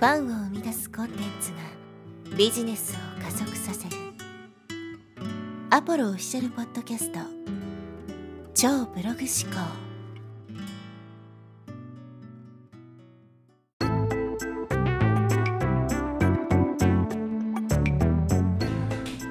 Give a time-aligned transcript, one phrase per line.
[0.00, 1.58] ファンを生み出すコンテンツが
[2.34, 3.96] ビジネスを加速させる。
[5.68, 7.18] アポロオフィシャルポッドキャスト。
[8.54, 9.60] 超ブログ思考。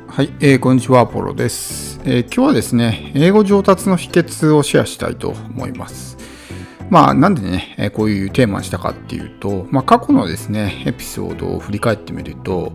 [0.07, 6.18] はい、えー、こんにちは、アポロです、えー、今日はですね、英語上達の秘訣をシェアしたいと思います。
[6.89, 12.73] まあ、なんでね、こういうテーマにしたかっていうと、まあ、過去のですね、エピソードを振り返ってみると、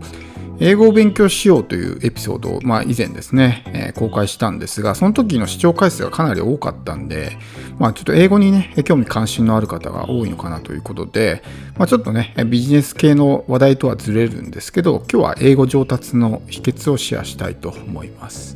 [0.59, 7.37] 英語を勉強しようというエピソードを、まあ、以前ですね、え、公開したんですが、その時の視聴回数がかなり多かったんで、
[7.77, 11.43] まあ、ちょっと英語にね、興味関心のある方が多いのかなということで、
[11.77, 18.55] まあ、ちょっとね、ビジネス系の話題とはずれるんですけど、今日は英語上達の秘訣をシェアしたいと思います。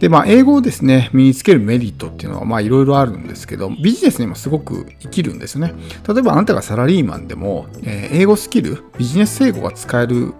[0.00, 5.74] で、まあ、英語をですね、身につけるメリットっていうのは、まあ、いろいろあるんですけど、ビジネスにもすごく生きるんですよね。
[6.06, 10.34] 例えば、あなたがサラリーマンでも、えー、英語スキル、ビジネス英語が使える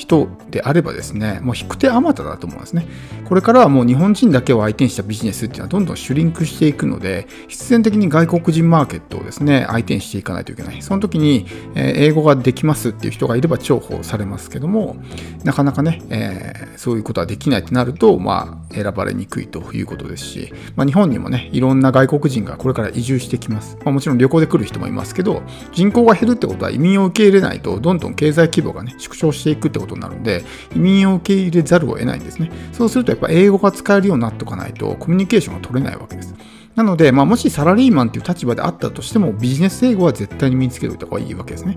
[0.00, 2.86] 人であればですね、もう引く手あまただと思うんですね。
[3.26, 10.80] これからはもう日本人だけを相手にしたビジネスっていうのはどんどんシュリンクしていくので、必然的に外国人マーケットをですね、相手にしていかないといけない。
[10.80, 14.96] その時に、え英語ができますっていう人がいれば重宝されますけども、
[15.44, 23.76] なかなかね、えー、そういうことはできないってなると、まあ、選ばれにくいということですし、まあ、日本にもね、いろんな外国人がこれから移住してきます。
[23.84, 32.50] まあ、もちろん旅行で来る人もいますけど、人口が減るってことは移民を受け入れないと、どんどん経済規模がね、縮小していくってことことになるんで、移民を受け入れざるを得ないんですね。
[32.72, 36.34] そうするとやっぱ英語が使えるようになっておかないとコミュニケーションが取れないわけです。
[36.76, 41.76] なので、まあ、もしサラリーマンという立場であったとしても、ビジネス英語は絶対に身につけておいた方がいいわけですね。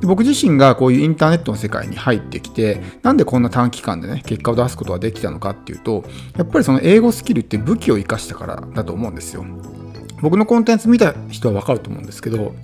[0.00, 6.04] で僕自身がこういうインターネットの世界に入ってきて、なんでこんな短期間でね、結果を出すことができたのかっていうと、
[6.36, 9.44] やっぱりその英語スキルって武器を生かしたからだと思うんですよ。
[10.20, 12.54] 僕のコンテンツ見た人はわかると思うんですけど、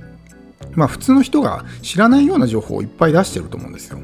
[0.73, 3.99] まあ、普通の人が知らないような情報をいっぱい出してると思うんですよ。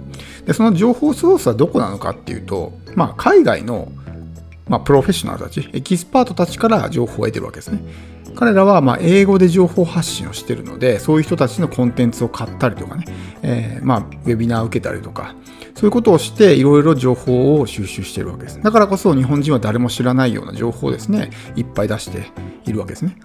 [0.47, 3.93] で、その情報ソースはどこなのかっていうと、まあ、海外の、
[4.69, 7.83] まあ、プロフェッショナルたち、エキスパートたちから情報を得てるわけですね。
[8.35, 13.05] 彼らはま英語で情報発信をしてるので、そういう人たちのコンテンツを買ったりとかね、
[13.43, 15.35] えー、まあ、ウェビナーを受けたりとか、
[15.75, 18.61] そういうことをして、いろいろ情報を収集してるわけです。
[18.63, 22.31] だからこそ日本人は誰も知らないような情報をですね、いっぱい出して
[22.65, 23.17] いるわけですね。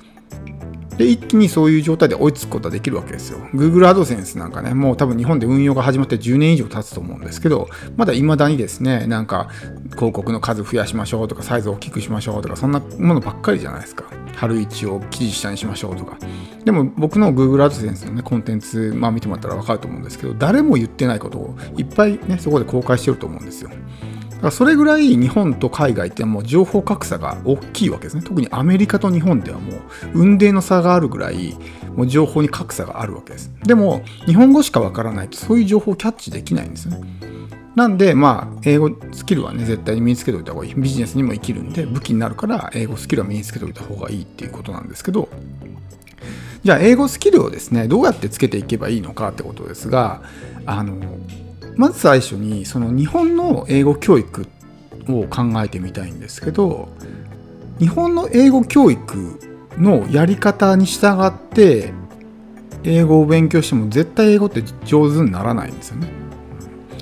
[0.98, 3.40] で、一気にそういう状態で追いつくことができるわけですよ。
[3.54, 9.50] Google AdSense なんかね、もう多分日本で運用が始まって10年以上経つと思うんですけど、まだ未だにですね、なんか
[9.92, 14.06] 広告の数増やしましょうとか、サイズを大きくしましょうとか、そんなものばっかりじゃないですか。
[14.36, 16.18] 春一を記事下にしましょうとか。
[16.66, 23.70] でも僕の Google AdSense のね、コンテンツ、まあ見てもらったらわかると思うんですけど、誰も言ってないことをいっぱいね、そこで公開してると思うんですよ。
[24.46, 28.24] らそれぐらい日本と海外ってもう情報格差が大きいわけですね。
[28.24, 29.82] 特にアメリカと日本ではもう
[30.14, 31.58] 運命の差があるぐらい
[31.96, 33.52] もう情報に格差があるわけです。
[33.64, 37.00] でも日本語しかわからないとそういう情報をキャッチできないんですね。
[37.76, 40.76] なんで、まあ、英語スキルはね、絶対に身につけておいた方がいい。
[40.76, 45.30] ビジネスにも生きるんで、武器になるから、英語スキルは身につけておいた方がいいっていうことなんですけど、
[46.64, 50.22] じゃあ、英語スキルをですね、どうやってつけていけばいいのかってことですが、
[50.66, 50.98] あの、
[51.76, 54.48] まず最初にその日本の英語教育
[55.08, 56.90] を考えてみたいんですけど
[57.80, 59.40] 日本の英語教育
[59.78, 61.94] のやり方に従って
[62.84, 66.08] 英語を勉強しても絶対英語って上手にならないんですよね。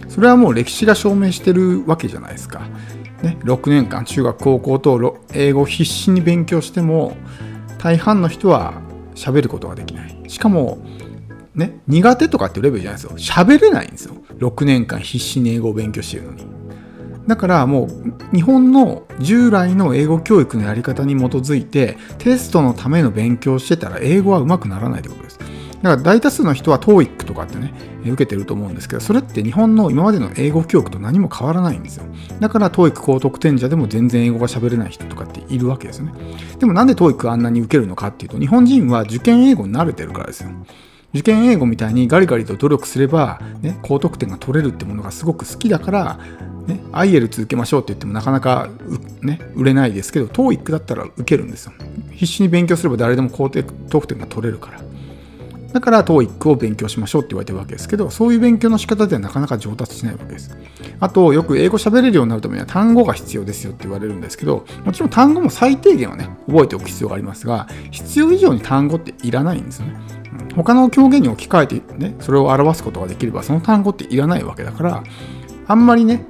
[0.08, 2.62] それはもう歴史が証明してるわけじゃないですか。
[3.22, 7.16] ね、6年間中学高校と英語を必死に勉強しても
[7.78, 8.74] 大半の人は
[9.16, 10.24] 喋ることができない。
[10.28, 10.80] しかも
[11.56, 13.18] ね、苦手とかっていうレベルじゃないですよ。
[13.18, 14.16] 喋れないんですよ。
[14.38, 16.46] 6年間必死に英語を勉強してるのに。
[17.28, 25.40] だからもう日本の従来の英語教育のやり方に基づいてテストのための勉強してたら英語は上手くならないってことです。
[25.82, 27.74] だから大多数の人は TOEIC とかってね、
[28.04, 32.06] 受けてると思うんですけど、それって日本の今までの英語教育と何も変わらないんですよ。
[32.40, 36.14] だから TOEIC 高得点者でも全然英語が喋れない人とかっているわけですよね。
[36.60, 40.50] でもなんで TOEIC あんなに受けるのかっていうと、日本人は受験英語に慣れてるからですよ。
[41.14, 46.20] 受験英語みたいにガリガリと努力すれば、ね、高得点が取れるってものがすごく好きだから、
[46.68, 48.70] ね、IEL 続けましょうって言ってもなかなか、
[49.22, 51.74] ね、売れないですけど TOEIC だったら受けるんですよ。
[52.12, 54.89] 必死に勉強すれば誰でも高得点が取れるから。
[55.74, 60.56] だから TOEIC を勉強しましょうって言われてるわけですけどそういう勉強の仕方ではなかなか上達しないわけです
[61.00, 70.20] あとよく英語喋れるようになるためには単語が必要ですよって言われるんですけどもちろん単語も最低限はね覚えておく必要がありますが必要以上に単語っていらないんですよね
[70.56, 75.04] 他の狂言に置き換えてね、それを表すことができれば、その単語っていらないわけだから、
[75.68, 76.26] あんまりね、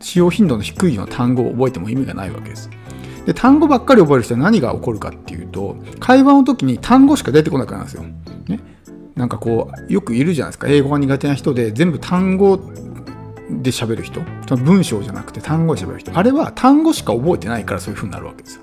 [0.00, 2.70] 使用頻度の低いような単語を覚えても意味がないわけです。
[3.26, 8.04] で、単語ばっかり覚える人は何が起こるかっていうと、会話の時に単語しか出てこなくなるんですよ。
[8.46, 8.60] ね。
[9.16, 10.68] なんかこうよくいるじゃないですか。
[10.68, 12.58] 英語が苦手な人で全部単語
[13.50, 14.20] で喋る人。
[14.48, 16.16] その文章じゃなくて単語で喋る人。
[16.16, 18.62] あれは単語しか覚えてないからそういう風になるわけですよ。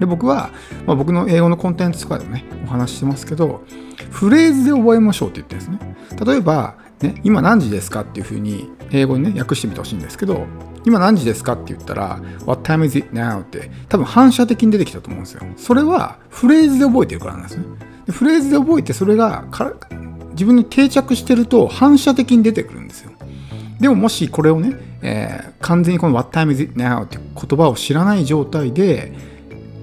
[0.00, 0.50] で僕は、
[0.86, 3.62] まあ、僕の英語のコンテンツとかでもねお話ししてますけど
[4.10, 6.24] フレーズで覚えましょうって言ってるんですね。
[6.24, 10.46] 例えば、ね、今何時ですかっていう風に英語にね訳してみてほしいんですけど
[10.84, 13.40] 今何時ですかって言ったら What time is it now?
[13.40, 15.42] って多分反射的に出てきたと思うんですよ。
[15.56, 17.64] それはフレーズで覚えてるからなんですね。
[18.08, 19.44] フレーズで覚えてそれが
[20.32, 23.12] 自分に定着してると反射的に出てくるんですよ。
[23.78, 27.04] でももしこれをね、えー、完全にこの What time is it now?
[27.04, 29.12] って言葉を知らない状態で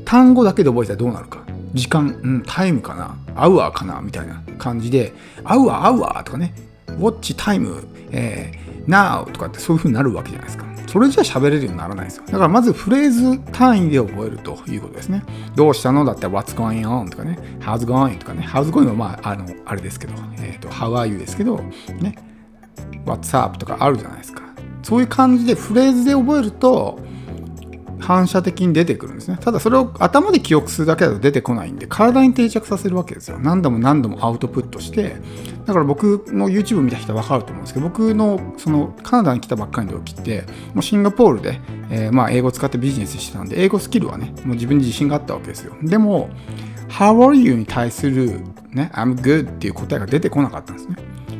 [0.05, 1.45] 単語だけで覚えたらどうなるか。
[1.73, 3.17] 時間、うん、タイムかな？
[3.35, 4.01] アウアーかな？
[4.01, 6.53] みたいな感じでアウアーアウアーとかね
[6.97, 12.23] Watch time、えー、now とかってそういう風になるわけじゃないですかそれじゃ喋れるようにならないですよ。
[12.27, 15.21] だからまずフレーズ単位で覚えるということですね。
[15.53, 16.05] どうしたの？
[16.05, 17.09] だったら What's going on?
[17.09, 18.17] とかね、How's going?
[18.17, 18.87] とかね、How's going?
[18.87, 21.19] はまあ、あの、あれですけど、えっ、ー、と、How are you?
[21.19, 21.57] ですけど、
[21.99, 22.15] ね、
[23.05, 23.57] What's up?
[23.57, 24.43] とかあるじゃないですか。
[24.81, 26.99] そういう感じでフレーズで覚えると、
[27.99, 29.37] 反射的に出てくるんですね。
[29.41, 33.39] ただそれを頭で記憶するだけだと出てこないんで、体に定着させるわけですよ。
[33.39, 35.15] 何度も何度もアウトプットして、
[35.65, 41.59] だから僕の YouTube 見た人は分かると思うんですけど、僕のそのカナダに来たばっかりの時って、もうシンガポールで、
[41.89, 45.73] えー、まあ英語を使ってビジネスしてたんで、英語スキルはね、もう自分に自信があったわけですよ。
[45.81, 46.29] でも、
[46.89, 47.55] How are you?
[47.55, 48.41] に対する、
[48.71, 50.95] ね、I'm good っていう答えが出てこなかったんですね。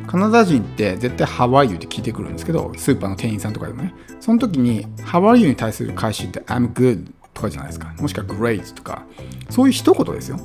[0.08, 1.76] カナダ人って絶対 How are you?
[1.76, 5.48] って聞いてくるんですけど、スーパーの店員さんとかでもね、その時に How are you?
[5.48, 7.94] に対する返しって I'm good とかじゃないですか。
[8.00, 9.04] もしくは Great とか、
[9.50, 10.40] そういう一言ですよ。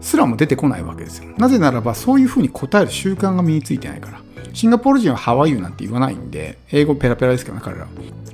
[0.00, 1.28] すらも出てこないわけですよ。
[1.36, 4.20] なぜならば、そういうふうに答える習慣が身についてないから。
[4.54, 5.60] シンガポール人は How are you?
[5.60, 7.88] なんて言わないんで、英語ペラペラですけどね、彼らは。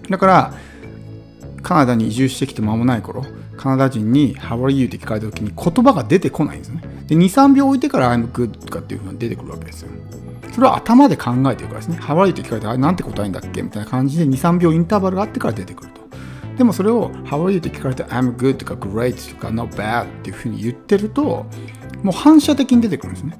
[0.09, 0.55] だから、
[1.63, 3.25] カナダに移住してきて間もない頃、
[3.57, 4.87] カナダ人に How are you?
[4.87, 6.83] って聞かれた時に言葉が出てこないんですね。
[7.07, 9.91] で、2、3秒置いてから I'm good とかっていうふうに出てくるわけですよ。
[10.53, 11.97] それは頭で考えてるからですね。
[11.97, 16.03] ハワイと聞かれて、あれなんて答えんだっけみたいな感じで2、3秒インターバルがあってから出てくると。
[16.57, 17.59] でもそれを How are you?
[17.59, 21.47] って聞かれて I'm good とか Great とか Not bad っていうふうに言ってると
[22.03, 23.39] もう反射的に出てくるんですね。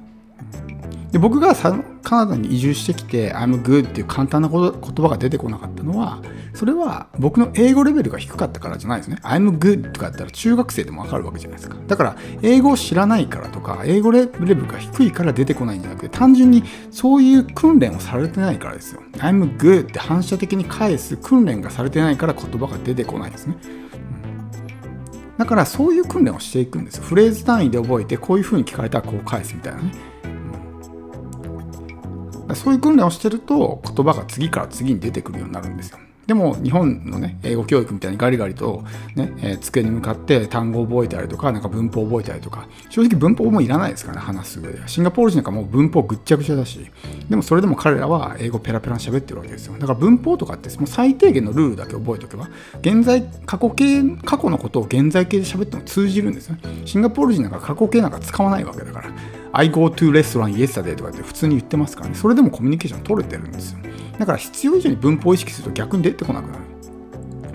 [1.13, 6.23] で僕がカナダに移住してきて I'm good っていう簡単な言葉が出てこなかったのは
[6.55, 9.17] それは僕の英語レベルが低かったからじゃないですね。
[9.21, 11.77] I'm good とかだったら中学生でもわかるわけじゃないですか。
[11.85, 19.01] だから英語を知らないからとか英語レベルが低いから出てこないんじゃなくて単純にそういう訓練をされてないからですよ。
[19.17, 23.55] I'm good って反射的に返す訓練がされてないから言葉が出てこないですね。
[25.37, 27.03] だからそういう訓練をしていくんですよ。
[27.03, 29.91] フレーズ単位で覚えてこういうふうに聞かれたらこう返すみたいなね。
[32.55, 35.99] そういう訓練をしてると言葉が次から次に出てくるようになるんですよ。
[36.27, 38.83] でも日本のね英語教育みたいにガリガリと
[39.15, 46.89] ね、えー、机に向かって単語を覚えたりとかなんか文法を覚えたりとか正直文法もいらないですからね話す上でシンガポール人なんかもう文法ぐっちゃぐちゃだし。
[47.29, 49.73] でもそれでも彼らは英語ペラペラに喋ってるわけですよ。
[49.73, 52.49] だから文法とかってもう最低限のルールだけ覚えておけば
[52.81, 59.42] 現在過去形過去のことを現在形で喋っても通じるんですよシンガポール人なんか過去形なんか使わないわけだから。
[59.53, 63.79] I go to restaurant yesterday とかって普通に言ってますからねそれでもコミュニケーション取れてるんですよ
[64.19, 66.63] だから必要以上に文法を意識すると逆に出てこなくなる。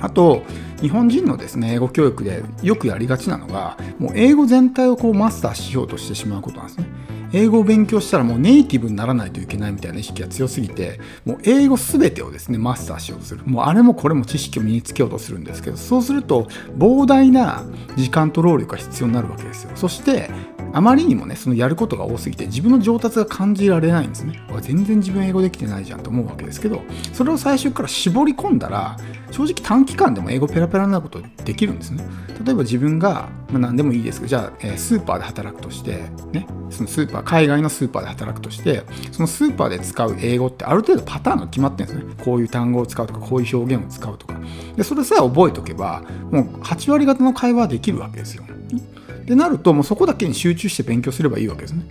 [0.01, 0.43] あと、
[0.81, 6.87] 日本人のですね、英語教育でよくやりがちなのが、もう英語全体をこうマスターしようとしてしまうことなんですね。
[7.33, 13.43] 英語を勉強したらもうネイティブにならないといけないみたいな意識が強すぎて、もう英語すべてをですね、マスターしようとする。
[13.45, 17.65] もうあれもこれも知識を身につけようとするんですけど、そうすると膨大な
[17.97, 19.71] 時間と労力が必要になるわけですよ。
[19.75, 20.31] そして、
[20.73, 24.39] あまりにもね、そのやることが多すぎて自分の上達が感じられないんですね。
[24.61, 26.83] 全然自分英語できてないじゃんと思うわけですけど、
[27.13, 28.97] それを最初から絞り込んだら、
[29.31, 32.05] 正直短期間でも英語ペラペラなことできるんですね。
[32.45, 42.15] 例えば自分が、まあ、何でもいいですけど、じゃあ、えスーパーで働くとして、ね、そのスーパー、海外のスーパーで働くとして、そのスーパーで使う英語ってある程度パターンが決まってるんですね。
[42.25, 44.39] こういう単語を使うとか、こういう表現を使うとか。
[44.77, 48.45] で、それさえ覚えておけば、もう8割方の会話はできるわけですよ。
[48.45, 51.85] ってなると、もうそこだけに集中して勉強すればいいわけですね。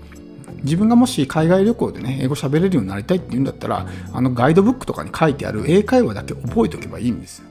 [0.64, 7.46] 自分がもし海外旅行でね、英語喋れるようになりたいって言うんだったら、あのガイドブックとかに書いてある英会話だけ覚えておけばいいんですよ。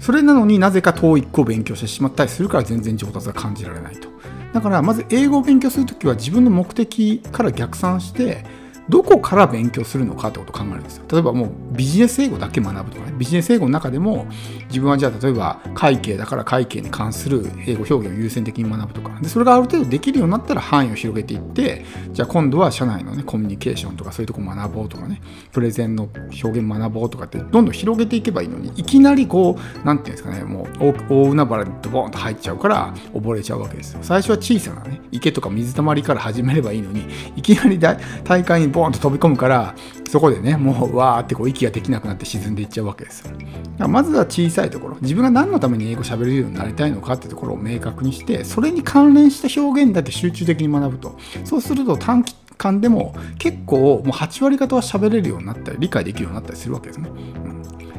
[0.00, 4.08] それなのになぜか TOEIC を勉強してしまったりするから全然上達が感じられないと。
[4.52, 8.44] だからまず英語を勉強するときは自分の目的から逆算して
[8.88, 11.04] どこから勉強するのかってことを考えるんですよ。
[11.10, 14.26] 例えばもうビジネス英語だけ学ぶとかね、ビジネス英語の中でも
[14.68, 25.22] 自分はじゃあ例えば会計だから会計に関する英語表現を優先的に学ぶとか、でそれがある程度できるようになったら範囲を広げていって、じゃあ今度は社内のね、コミュニケーションとかそういうとこ学ぼうとかね、
[25.52, 26.08] プレゼンの
[26.42, 34.00] 表現学ぼうとかってどんどん広げていけばいいのに、いきなりこう、なんていうんですかね、もう大海原にドボンと入っちゃうから溺れちゃうわけですよ。
[34.02, 39.74] 最初は小さなね、池とか水たまりから始めればいいのに、いきなり大会にボーンと飛び込むから、
[40.10, 43.88] そこでね、もうわーってこう息ができなくなって沈んでいっちゃうわけですよ。
[43.88, 51.16] まずは小さいところ、自分が何のために英語喋れるようになりたいのかってところを明確にして、それに関連した表現だけ集中的に学ぶと。
[51.44, 57.08] そうすると短期間でも結構もう8割方は喋れるようになったり、理解できるようになったりするわけですね。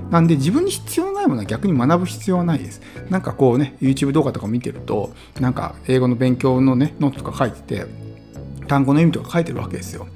[0.09, 2.81] なんで自分に必要ないものは逆に学ぶ必要はないです。
[3.09, 7.85] なんかこうね、YouTube 動画とか見てると、なんか英語の勉強のね、ノートとか書いてて、
[8.67, 10.07] 単語の意味とか書いてるわけですよ。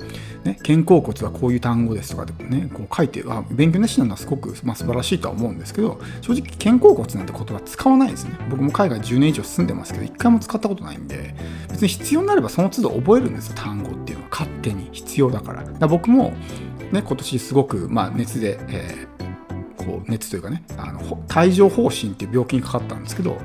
[0.44, 8.32] ね、肩甲骨はこういう単語ですとかでもね、こう書いて、あ勉強熱心なのはすごく、まあ、素晴らしいとは思うんですけど、正直肩甲骨なんて言葉使わないですね。
[8.50, 11.36] 僕も海外10年以上住んでますけど、一回も使ったことないんで、
[11.70, 14.30] 別に必要になればその都度覚えるんですよ、単語っていうのは。
[14.32, 15.64] 勝手に必要だから。
[15.64, 16.34] だから僕も、
[16.92, 21.02] ね、今年すごく、まあ、熱で、えー、こう熱というかね、あの
[21.36, 23.38] 帯状疱疹っていう病気にかかったんですけど、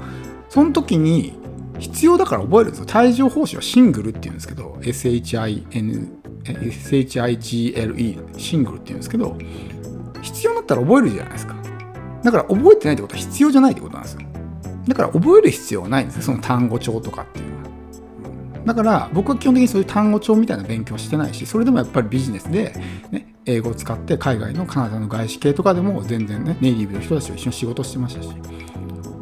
[0.48, 1.34] その時に
[1.78, 3.00] 必要だから覚えるんですよ。
[3.00, 9.36] 帯状疱疹はシングルっていうんですけど、SHIN SHIGLE シングルっていうんですけど
[10.22, 11.54] 必要になったら覚えるじゃないですか。
[12.22, 14.20] だから覚えてないってことは必要じゃないってことなんですよ。
[14.88, 16.22] だから覚える必要はないんですよ。
[16.22, 17.64] その単語帳とかっていうのは。
[18.64, 22.72] だから僕は基本的にそういう単語帳みたいな勉強してないしそれでもやっぱりビジネスで、
[23.10, 28.28] ね、英語を使って海外のカナダの外資系とかでも全然ねネイティブの人たちと一緒に仕事してましたし。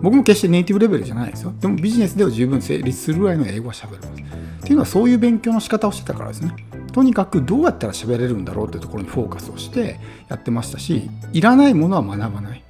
[0.02, 1.54] 僕も決してネイティブレベルじゃないですよ。
[1.60, 4.08] でもビジネスでは十分成立するぐらいの英語は喋れます。
[4.10, 6.52] っていうのはそういう勉強の仕方をしてたからですね。
[6.92, 12.62] とにかくどうやったら喋れるんだろうってところにフォーカスをしてやってましたしいらないものは学ばない。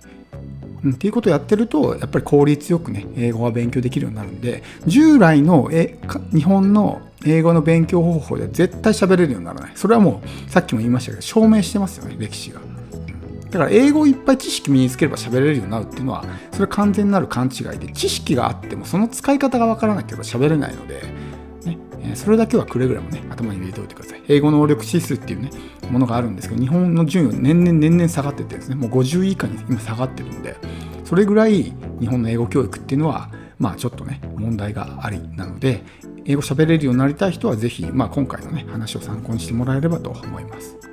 [0.85, 5.99] うん、っていうことをやってるとやっぱり効率よくね英語は勉強できるようになるんで従来のえ
[6.33, 12.61] 日本の英語の勉強方法では絶対喋れるようにならないそれはもうさっきも言いましたけど証明してますよね歴史が。
[13.53, 21.03] だから英語をいっぱい知識身につければ喋れるようになるっていうのはそれは完全なる勘違いで知識があってもその使い方がわからなければ喋れないので
[22.15, 24.23] それだけはくれぐれもね、頭に入れておいてください。
[24.29, 25.51] 英語能力指数っていうね、
[25.91, 30.57] ものがあるんですけど、日本の順位は年々年々下がってってですね、もう50位以下に今下がってるんで、
[31.05, 35.85] それぐらい日本の英語教育っていうのは、まあちょっとね、問題がありなので、
[36.25, 40.92] 英語喋れるようになりたい人はぜひ、まあ今回のね、話を参考にしてもらえればと思います。